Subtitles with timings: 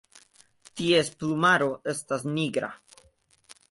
[0.79, 2.75] Ties plumaro estas nigra.